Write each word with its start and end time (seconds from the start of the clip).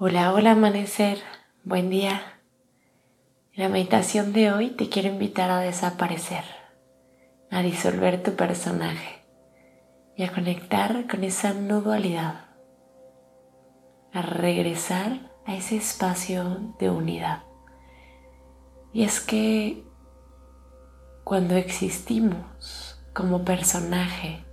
Hola, 0.00 0.32
hola 0.32 0.52
amanecer, 0.52 1.18
buen 1.64 1.90
día. 1.90 2.22
En 3.52 3.64
la 3.64 3.68
meditación 3.68 4.32
de 4.32 4.52
hoy 4.52 4.70
te 4.70 4.88
quiero 4.88 5.08
invitar 5.08 5.50
a 5.50 5.58
desaparecer, 5.58 6.44
a 7.50 7.62
disolver 7.62 8.22
tu 8.22 8.36
personaje 8.36 9.24
y 10.16 10.22
a 10.22 10.32
conectar 10.32 11.08
con 11.08 11.24
esa 11.24 11.52
no 11.52 11.80
dualidad, 11.80 12.44
a 14.12 14.22
regresar 14.22 15.32
a 15.44 15.56
ese 15.56 15.78
espacio 15.78 16.76
de 16.78 16.90
unidad. 16.90 17.42
Y 18.92 19.02
es 19.02 19.18
que 19.18 19.84
cuando 21.24 21.56
existimos 21.56 23.02
como 23.12 23.44
personaje, 23.44 24.44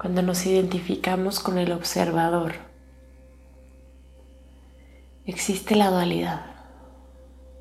cuando 0.00 0.22
nos 0.22 0.46
identificamos 0.46 1.38
con 1.38 1.58
el 1.58 1.72
observador, 1.72 2.71
existe 5.24 5.76
la 5.76 5.90
dualidad. 5.90 6.46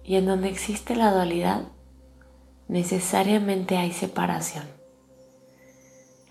Y 0.03 0.15
en 0.15 0.25
donde 0.25 0.49
existe 0.49 0.95
la 0.95 1.11
dualidad, 1.11 1.63
necesariamente 2.67 3.77
hay 3.77 3.91
separación. 3.91 4.65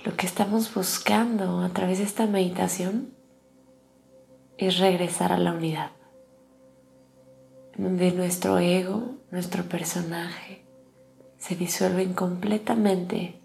Lo 0.04 0.16
que 0.16 0.26
estamos 0.26 0.72
buscando 0.74 1.60
a 1.60 1.68
través 1.68 1.98
de 1.98 2.04
esta 2.04 2.26
meditación 2.26 3.14
es 4.56 4.78
regresar 4.78 5.32
a 5.32 5.38
la 5.38 5.52
unidad, 5.52 5.90
donde 7.76 8.12
nuestro 8.12 8.58
ego, 8.58 9.16
nuestro 9.30 9.64
personaje, 9.64 10.64
se 11.38 11.56
disuelven 11.56 12.12
completamente 12.12 13.40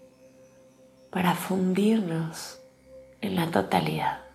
para 1.10 1.34
fundirnos 1.34 2.60
en 3.22 3.36
la 3.36 3.50
totalidad. 3.50 4.25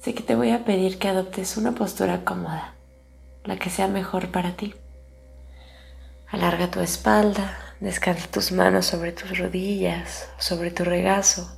Así 0.00 0.12
que 0.12 0.22
te 0.22 0.36
voy 0.36 0.50
a 0.52 0.64
pedir 0.64 0.98
que 0.98 1.08
adoptes 1.08 1.56
una 1.56 1.72
postura 1.72 2.24
cómoda, 2.24 2.74
la 3.44 3.58
que 3.58 3.68
sea 3.68 3.88
mejor 3.88 4.30
para 4.30 4.56
ti. 4.56 4.74
Alarga 6.28 6.70
tu 6.70 6.80
espalda, 6.80 7.58
descansa 7.80 8.28
tus 8.30 8.52
manos 8.52 8.86
sobre 8.86 9.12
tus 9.12 9.38
rodillas, 9.38 10.28
sobre 10.38 10.70
tu 10.70 10.84
regazo 10.84 11.50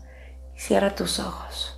y 0.57 0.61
cierra 0.61 0.95
tus 0.95 1.19
ojos. 1.19 1.77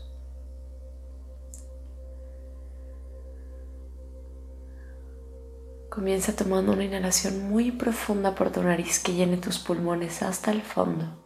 Comienza 5.89 6.35
tomando 6.35 6.73
una 6.73 6.85
inhalación 6.85 7.51
muy 7.51 7.71
profunda 7.71 8.35
por 8.35 8.51
tu 8.51 8.63
nariz 8.63 8.99
que 8.99 9.13
llene 9.13 9.37
tus 9.37 9.59
pulmones 9.59 10.23
hasta 10.23 10.51
el 10.51 10.63
fondo. 10.63 11.22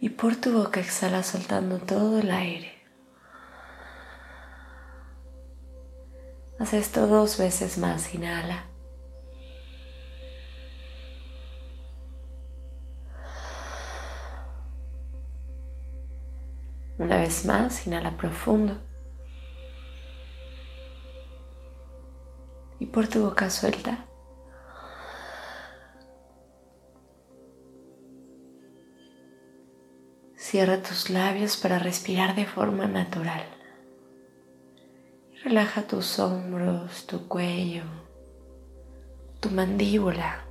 Y 0.00 0.10
por 0.10 0.36
tu 0.36 0.52
boca 0.52 0.80
exhala 0.80 1.22
soltando 1.22 1.78
todo 1.78 2.18
el 2.18 2.30
aire. 2.30 2.72
Haz 6.58 6.72
esto 6.74 7.06
dos 7.06 7.38
veces 7.38 7.78
más, 7.78 8.14
inhala. 8.14 8.66
Una 16.98 17.18
vez 17.18 17.44
más, 17.44 17.86
inhala 17.86 18.16
profundo. 18.16 18.78
Y 22.78 22.86
por 22.86 23.06
tu 23.08 23.22
boca 23.22 23.50
suelta. 23.50 24.06
Cierra 30.56 30.80
tus 30.80 31.10
labios 31.10 31.58
para 31.58 31.78
respirar 31.78 32.34
de 32.34 32.46
forma 32.46 32.86
natural. 32.86 33.44
Relaja 35.44 35.82
tus 35.82 36.18
hombros, 36.18 37.06
tu 37.06 37.28
cuello, 37.28 37.82
tu 39.40 39.50
mandíbula. 39.50 40.46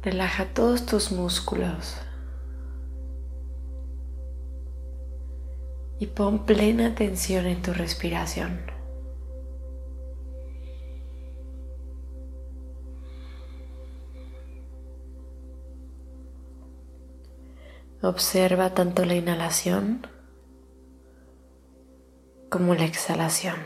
Relaja 0.00 0.46
todos 0.54 0.86
tus 0.86 1.12
músculos. 1.12 1.98
Y 5.98 6.06
pon 6.06 6.46
plena 6.46 6.86
atención 6.86 7.44
en 7.44 7.60
tu 7.60 7.74
respiración. 7.74 8.77
Observa 18.08 18.72
tanto 18.72 19.04
la 19.04 19.16
inhalación 19.16 20.06
como 22.48 22.74
la 22.74 22.86
exhalación. 22.86 23.56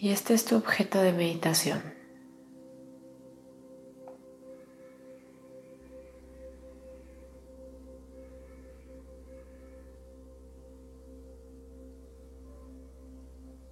Y 0.00 0.10
este 0.10 0.34
es 0.34 0.44
tu 0.44 0.56
objeto 0.56 1.00
de 1.00 1.12
meditación. 1.12 1.80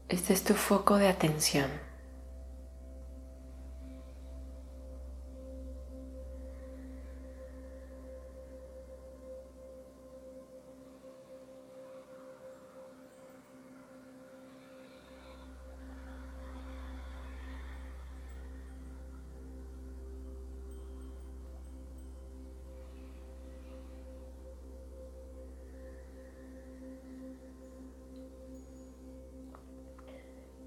Este 0.09 0.33
es 0.35 0.45
tu 0.45 0.55
foco 0.55 0.99
de 0.99 1.09
atención. 1.09 1.88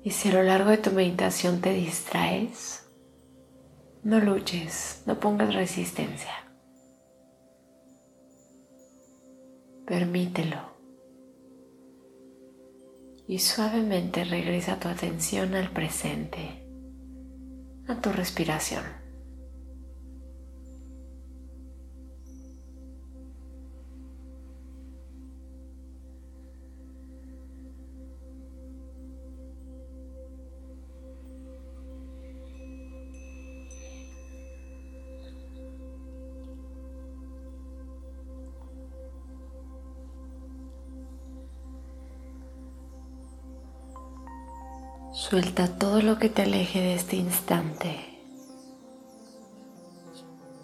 Y 0.03 0.11
si 0.11 0.29
a 0.29 0.33
lo 0.33 0.43
largo 0.43 0.71
de 0.71 0.77
tu 0.77 0.91
meditación 0.91 1.61
te 1.61 1.73
distraes, 1.73 2.89
no 4.03 4.19
luches, 4.19 5.03
no 5.05 5.19
pongas 5.19 5.53
resistencia. 5.53 6.33
Permítelo. 9.85 10.71
Y 13.27 13.39
suavemente 13.39 14.23
regresa 14.23 14.79
tu 14.79 14.87
atención 14.87 15.53
al 15.53 15.71
presente, 15.71 16.65
a 17.87 18.01
tu 18.01 18.11
respiración. 18.11 19.00
Suelta 45.21 45.67
todo 45.67 46.01
lo 46.01 46.17
que 46.17 46.29
te 46.29 46.41
aleje 46.41 46.81
de 46.81 46.95
este 46.95 47.15
instante 47.15 47.95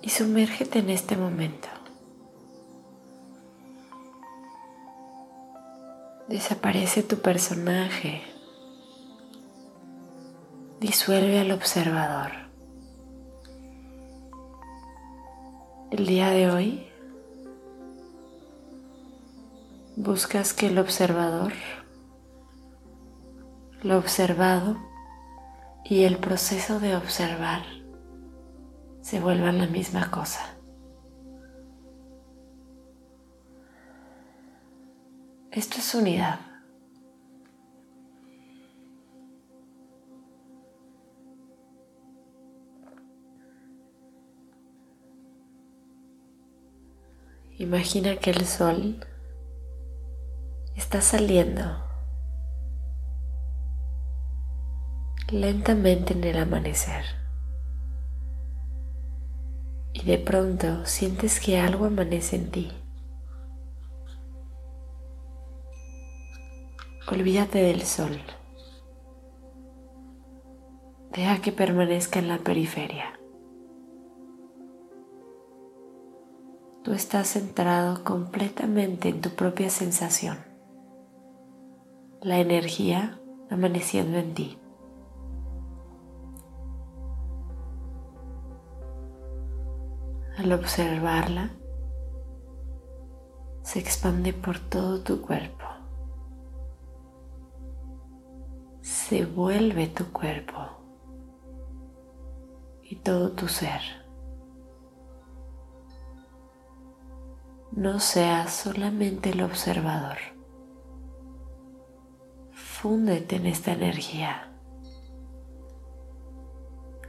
y 0.02 0.10
sumérgete 0.10 0.80
en 0.80 0.90
este 0.90 1.16
momento. 1.16 1.68
Desaparece 6.28 7.04
tu 7.04 7.20
personaje. 7.20 8.24
Disuelve 10.80 11.40
al 11.40 11.52
observador. 11.52 12.32
El 15.92 16.08
día 16.08 16.32
de 16.32 16.50
hoy 16.50 16.88
buscas 19.96 20.54
que 20.54 20.66
el 20.66 20.80
observador 20.80 21.54
lo 23.88 23.98
observado 23.98 24.76
y 25.86 26.04
el 26.04 26.18
proceso 26.18 26.82
de 26.82 26.98
observar 26.98 27.64
se 29.00 29.22
vuelvan 29.22 29.60
la 29.60 29.68
misma 29.68 30.12
cosa. 30.12 30.42
Esto 35.52 35.78
es 35.78 35.96
unidad. 35.96 36.42
Imagina 47.58 48.18
que 48.18 48.32
el 48.32 48.46
sol 48.46 49.00
está 50.76 51.00
saliendo 51.00 51.87
lentamente 55.30 56.14
en 56.14 56.24
el 56.24 56.38
amanecer. 56.38 57.04
Y 59.94 60.04
de 60.04 60.18
pronto 60.18 60.86
sientes 60.86 61.40
que 61.40 61.60
algo 61.60 61.86
amanece 61.86 62.38
en 62.38 62.52
ti. 62.52 62.72
Olvídate 67.12 67.60
del 67.60 67.82
sol. 67.82 68.20
Deja 71.12 71.42
que 71.42 71.52
permanezca 71.52 72.20
en 72.20 72.28
la 72.28 72.38
periferia. 72.38 73.20
Tú 76.84 76.94
estás 76.94 77.28
centrado 77.28 78.04
completamente 78.06 79.10
en 79.10 79.20
tu 79.20 79.32
propia 79.32 79.70
sensación, 79.70 80.38
la 82.22 82.40
energía 82.40 83.20
amaneciendo 83.50 84.18
en 84.20 84.34
ti. 84.34 84.58
Al 90.38 90.52
observarla, 90.52 91.52
se 93.64 93.80
expande 93.80 94.34
por 94.34 94.60
todo 94.60 95.02
tu 95.02 95.22
cuerpo. 95.22 95.68
se 99.08 99.26
vuelve 99.26 99.88
tu 99.88 100.12
cuerpo 100.12 100.58
y 102.84 102.98
todo 102.98 103.32
tu 103.32 103.48
ser. 103.48 103.82
No 107.72 108.02
seas 108.02 108.54
solamente 108.54 109.30
el 109.30 109.44
observador. 109.44 110.18
Fúndete 112.52 113.38
en 113.38 113.46
esta 113.46 113.72
energía. 113.72 114.54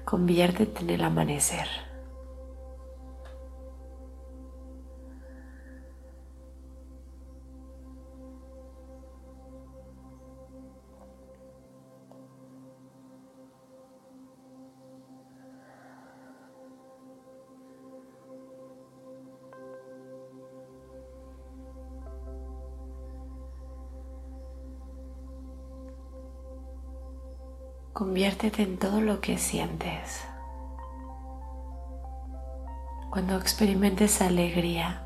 Conviértete 0.04 0.82
en 0.82 0.90
el 0.90 1.02
amanecer. 1.02 1.87
Conviértete 27.98 28.62
en 28.62 28.78
todo 28.78 29.00
lo 29.00 29.20
que 29.20 29.38
sientes. 29.38 30.24
Cuando 33.10 33.36
experimentes 33.36 34.22
alegría, 34.22 35.04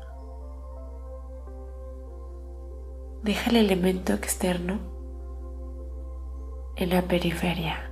deja 3.23 3.49
el 3.49 3.55
elemento 3.55 4.13
externo 4.13 4.77
en 6.75 6.91
la 6.91 7.01
periferia 7.01 7.91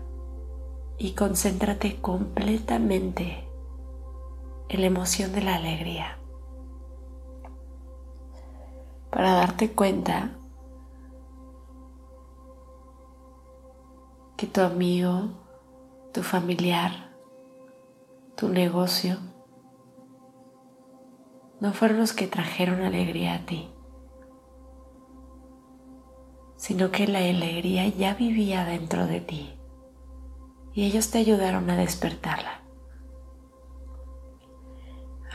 y 0.99 1.15
concéntrate 1.15 1.99
completamente 1.99 3.49
en 4.69 4.81
la 4.81 4.85
emoción 4.85 5.33
de 5.33 5.41
la 5.41 5.55
alegría. 5.55 6.19
Para 9.09 9.31
darte 9.31 9.71
cuenta 9.71 10.37
que 14.41 14.47
tu 14.47 14.61
amigo, 14.61 15.29
tu 16.11 16.23
familiar, 16.23 17.11
tu 18.35 18.49
negocio 18.49 19.17
no 21.59 21.73
fueron 21.73 21.99
los 21.99 22.13
que 22.13 22.25
trajeron 22.25 22.81
alegría 22.81 23.35
a 23.35 23.45
ti, 23.45 23.69
sino 26.55 26.89
que 26.89 27.05
la 27.05 27.19
alegría 27.19 27.87
ya 27.89 28.15
vivía 28.15 28.65
dentro 28.65 29.05
de 29.05 29.21
ti 29.21 29.59
y 30.73 30.85
ellos 30.85 31.11
te 31.11 31.19
ayudaron 31.19 31.69
a 31.69 31.77
despertarla. 31.77 32.63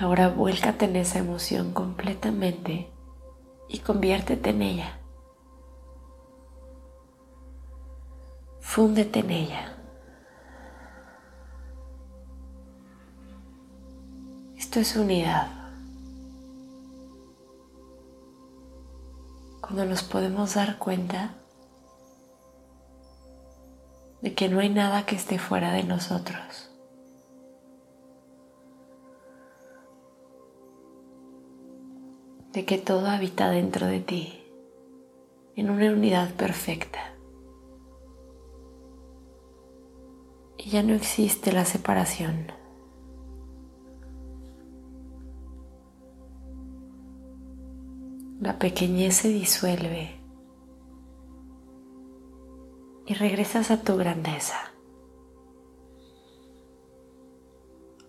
Ahora 0.01 0.31
vuélcate 0.31 0.87
en 0.87 0.97
esa 0.97 1.21
emoción 1.21 1.73
completamente 1.73 2.91
y 3.69 3.79
conviértete 3.79 4.51
en 4.51 4.63
ella. 4.63 5.06
Fúndete 8.67 9.21
en 9.21 9.31
ella. 9.31 9.75
Esto 14.59 14.81
es 14.81 14.97
unidad. 14.97 15.49
Cuando 19.63 19.87
nos 19.87 20.03
podemos 20.03 20.55
dar 20.57 20.79
cuenta 20.79 21.37
de 24.21 24.35
que 24.35 24.51
no 24.51 24.59
hay 24.61 24.69
nada 24.69 25.07
que 25.07 25.15
esté 25.17 25.39
fuera 25.39 25.73
de 25.73 25.85
nosotros. 25.85 26.71
De 32.53 32.67
que 32.67 32.77
todo 32.77 33.07
habita 33.07 33.49
dentro 33.49 33.87
de 33.87 34.01
ti 34.01 34.45
en 35.55 35.71
una 35.71 35.93
unidad 35.93 36.35
perfecta. 36.35 37.16
Ya 40.67 40.83
no 40.83 40.95
existe 40.95 41.53
la 41.53 41.65
separación. 41.65 42.53
La 48.41 48.59
pequeñez 48.59 49.17
se 49.17 49.29
disuelve 49.29 50.21
y 53.07 53.15
regresas 53.15 53.71
a 53.71 53.83
tu 53.83 53.97
grandeza, 53.97 54.57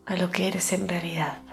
a 0.05 0.15
lo 0.15 0.31
que 0.31 0.47
eres 0.47 0.73
en 0.73 0.87
realidad. 0.87 1.43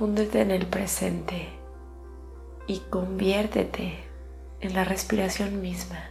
Fúndete 0.00 0.40
en 0.40 0.50
el 0.50 0.64
presente 0.64 1.50
y 2.66 2.78
conviértete 2.88 3.98
en 4.62 4.72
la 4.72 4.82
respiración 4.82 5.60
misma. 5.60 6.08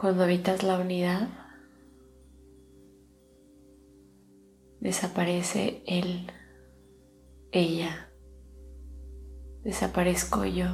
Cuando 0.00 0.22
habitas 0.22 0.62
la 0.62 0.78
unidad, 0.78 1.28
desaparece 4.78 5.82
él, 5.88 6.30
ella, 7.50 8.08
desaparezco 9.64 10.44
yo, 10.44 10.68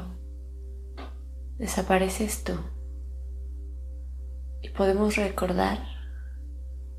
desapareces 1.56 2.44
tú. 2.44 2.52
Y 4.60 4.68
podemos 4.68 5.16
recordar 5.16 5.78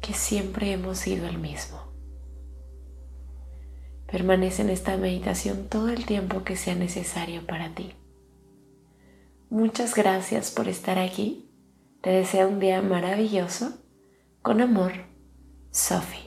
que 0.02 0.16
siempre 0.16 0.72
hemos 0.72 0.98
sido 0.98 1.28
el 1.28 1.38
mismo. 1.38 1.94
Permanece 4.08 4.64
en 4.64 4.72
esta 4.72 4.98
meditación 4.98 5.68
todo 5.70 5.90
el 5.90 6.08
tiempo 6.08 6.44
que 6.44 6.56
sea 6.56 6.74
necesario 6.74 7.46
para 7.46 7.76
ti. 7.76 7.94
Muchas 9.52 9.94
gracias 9.94 10.50
por 10.50 10.68
estar 10.68 10.98
aquí. 10.98 11.52
Te 12.06 12.12
deseo 12.12 12.48
un 12.50 12.60
día 12.60 12.84
maravilloso. 12.84 13.80
Con 14.44 14.62
amor, 14.62 14.92
Sophie. 15.72 16.25